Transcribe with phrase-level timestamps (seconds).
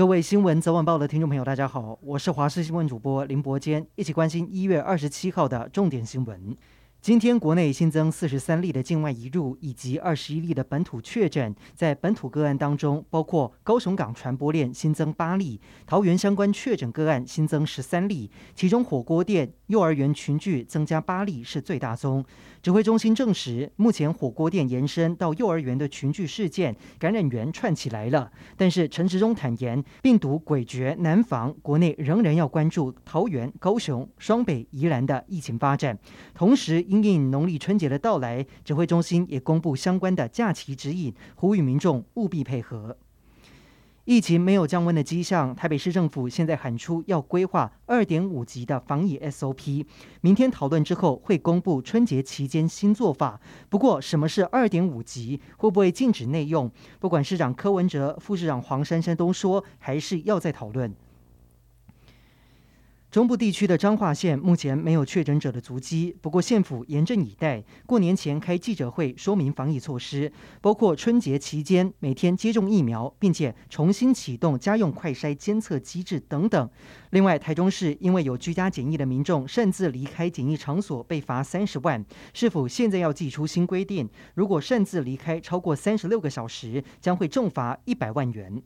[0.00, 6.56] 各位新闻早晚报的听众朋友，大家好，我是华视新闻主播林伯坚，一起关心一月二十七号的重点新闻。
[7.02, 11.56] 今天国内新增四十三例的境外移入，以及二十一例的本土确诊。
[11.74, 22.22] 在本土个案当中，包括高雄港传播链新增八例，桃园相关确诊个案新增十三例，其中火锅店、幼儿园群聚增加八例是最大宗。
[22.62, 28.30] 指挥中心证实，目前火锅店延伸到幼儿园的群聚事件，感染源串起来了。
[28.58, 35.98] 但是陈时中坦言，病毒诡谲难防，国内仍然要关注桃园、高雄、双北、宜兰的疫情发展，
[36.34, 36.84] 同时。
[36.90, 42.96] 因应农历春节的到来，指挥中心也公布相关的假期指引，呼吁民众务必配合。
[44.06, 49.86] 疫情没有降温的迹象，台北市政府现在喊出要规划二点五级的防疫 SOP，
[50.20, 53.40] 明天讨论之后会公布春节期间新做法。
[53.68, 55.40] 不过，什么是二点五级？
[55.58, 56.68] 会不会禁止内用？
[56.98, 60.92] 不管市长柯文哲、副市长黄珊珊都说，还是要再讨论。
[63.10, 76.70] 中部地区的彰化县目前没有确诊者的足迹，不过县府严阵以待，过年前开记者会说明防疫措施，包括春节期间每天接种疫苗，并且重新启动家用快筛监测机制等等。
[77.10, 84.08] 另外，台中市因为有居家检疫的民众擅自离开检疫场所被罚三十万，是否现在要祭出新规定？
[84.34, 88.62] 如果擅自离开超过三十六个小时，将会重罚一百万元。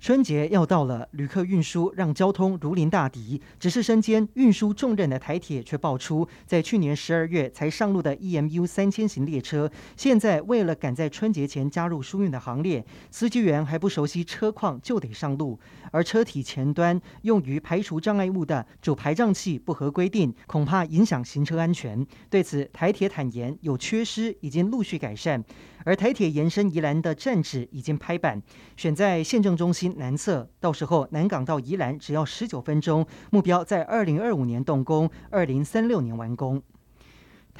[0.00, 3.38] 春节要到了，旅客运输让交通如临大敌。
[3.58, 15.60] 只是身兼运输重任的台铁却爆出，在去年十二月才上路的 EMU 三千型列车，现在为了赶在春节前加入疏运的行列，司机员还不熟悉车况就得上路。
[15.92, 22.06] 而车体前端用于排除障碍物的主排障器不合规定，恐怕影响行车安全。
[22.30, 25.44] 对此，台铁坦言有缺失，已经陆续改善。
[25.82, 28.40] 而台铁延伸宜兰的站址已经拍板，
[28.76, 36.62] 选在县政中心南侧，到时候南港到宜兰只要十九分钟，目标在二零二五年动工，二零三六年完工。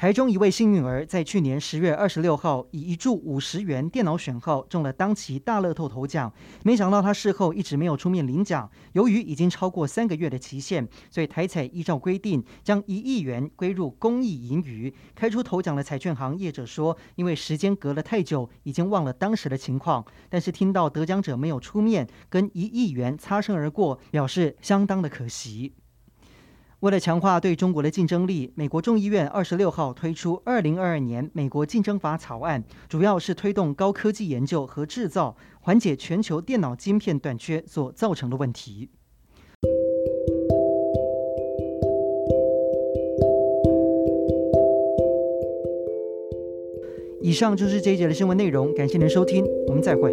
[0.01, 8.67] 台中一位幸运儿在去年十月二十六号以一注五十元电脑选号中了当期大乐透头奖，没想到他事后一直没有出面领奖。
[8.93, 14.91] 由于已经超过三个月的期限，所以台彩依照规定将一亿元归入公益盈余。
[15.13, 20.03] 开出头奖的彩券行业者说，因为时间隔了太久，已经忘了当时的情况。
[20.29, 25.73] 但是听到得奖者没有出面跟一亿元擦身而过，表示相当的可惜。
[26.81, 38.89] 为了强化对中国的竞争力，美国众议院二十六号推出《二零二二年美国竞争法》草案，主要是推动高科技研究和制造，缓解全球电脑晶片短缺所造成的问题。
[47.21, 50.11] 以上就是这一节的新闻内容，感谢您收听，我们再会。